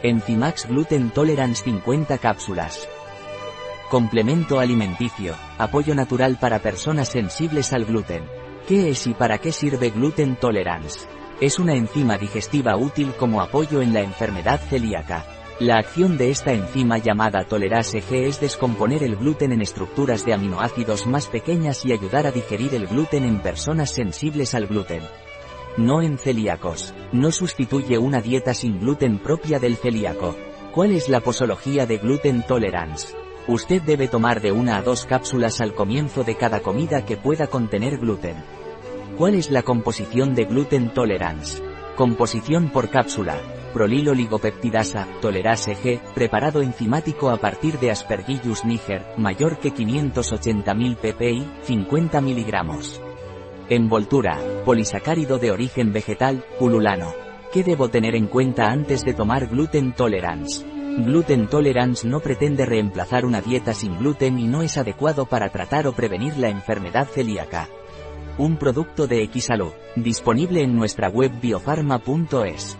Enzimax 0.00 0.68
Gluten 0.68 1.10
Tolerance 1.10 1.64
50 1.64 2.18
cápsulas. 2.18 2.88
Complemento 3.90 4.60
alimenticio, 4.60 5.34
apoyo 5.58 5.92
natural 5.92 6.38
para 6.40 6.60
personas 6.60 7.08
sensibles 7.08 7.72
al 7.72 7.84
gluten. 7.84 8.22
¿Qué 8.68 8.90
es 8.90 9.08
y 9.08 9.14
para 9.14 9.38
qué 9.38 9.50
sirve 9.50 9.90
Gluten 9.90 10.36
Tolerance? 10.36 11.08
Es 11.40 11.58
una 11.58 11.74
enzima 11.74 12.16
digestiva 12.16 12.76
útil 12.76 13.12
como 13.18 13.40
apoyo 13.40 13.82
en 13.82 13.92
la 13.92 14.02
enfermedad 14.02 14.60
celíaca. 14.60 15.24
La 15.58 15.78
acción 15.78 16.16
de 16.16 16.30
esta 16.30 16.52
enzima 16.52 16.98
llamada 16.98 17.42
tolerase 17.42 18.00
G 18.00 18.28
es 18.28 18.40
descomponer 18.40 19.02
el 19.02 19.16
gluten 19.16 19.50
en 19.50 19.62
estructuras 19.62 20.24
de 20.24 20.32
aminoácidos 20.32 21.08
más 21.08 21.26
pequeñas 21.26 21.84
y 21.84 21.92
ayudar 21.92 22.24
a 22.28 22.30
digerir 22.30 22.72
el 22.76 22.86
gluten 22.86 23.24
en 23.24 23.40
personas 23.40 23.90
sensibles 23.90 24.54
al 24.54 24.68
gluten. 24.68 25.02
No 25.78 26.02
en 26.02 26.18
celíacos. 26.18 26.92
No 27.12 27.30
sustituye 27.30 27.98
una 27.98 28.20
dieta 28.20 28.52
sin 28.52 28.80
gluten 28.80 29.20
propia 29.20 29.60
del 29.60 29.76
celíaco. 29.76 30.34
¿Cuál 30.74 30.90
es 30.90 31.08
la 31.08 31.20
posología 31.20 31.86
de 31.86 31.98
gluten 31.98 32.42
tolerance? 32.42 33.14
Usted 33.46 33.80
debe 33.82 34.08
tomar 34.08 34.40
de 34.40 34.50
una 34.50 34.76
a 34.76 34.82
dos 34.82 35.06
cápsulas 35.06 35.60
al 35.60 35.74
comienzo 35.74 36.24
de 36.24 36.34
cada 36.34 36.62
comida 36.62 37.04
que 37.04 37.16
pueda 37.16 37.46
contener 37.46 37.98
gluten. 37.98 38.34
¿Cuál 39.16 39.36
es 39.36 39.52
la 39.52 39.62
composición 39.62 40.34
de 40.34 40.46
gluten 40.46 40.92
tolerance? 40.92 41.62
Composición 41.94 42.70
por 42.70 42.90
cápsula. 42.90 43.36
Prolilo 43.72 44.14
ligopeptidasa, 44.14 45.06
tolerase 45.20 45.76
G, 45.76 46.00
preparado 46.12 46.60
enzimático 46.60 47.30
a 47.30 47.36
partir 47.36 47.78
de 47.78 47.92
Aspergillus 47.92 48.64
niger, 48.64 49.06
mayor 49.16 49.60
que 49.60 49.72
580.000 49.72 50.96
ppi, 50.96 51.46
50 51.62 52.20
miligramos. 52.20 53.00
Envoltura, 53.70 54.40
polisacárido 54.68 55.38
de 55.38 55.50
origen 55.50 55.94
vegetal, 55.94 56.44
pululano. 56.58 57.14
¿Qué 57.54 57.64
debo 57.64 57.88
tener 57.88 58.14
en 58.14 58.26
cuenta 58.26 58.66
antes 58.70 59.02
de 59.02 59.14
tomar 59.14 59.46
gluten 59.46 59.94
tolerance? 59.94 60.62
Gluten 60.98 61.46
Tolerance 61.46 62.06
no 62.06 62.20
pretende 62.20 62.66
reemplazar 62.66 63.24
una 63.24 63.40
dieta 63.40 63.72
sin 63.72 63.96
gluten 63.96 64.38
y 64.38 64.46
no 64.46 64.60
es 64.60 64.76
adecuado 64.76 65.24
para 65.24 65.48
tratar 65.48 65.86
o 65.86 65.92
prevenir 65.92 66.36
la 66.36 66.50
enfermedad 66.50 67.08
celíaca. 67.08 67.66
Un 68.36 68.58
producto 68.58 69.06
de 69.06 69.26
Xsalud, 69.32 69.72
disponible 69.96 70.62
en 70.62 70.76
nuestra 70.76 71.08
web 71.08 71.32
biofarma.es. 71.40 72.76